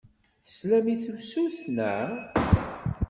[0.45, 2.09] Teslam i tusut, naɣ?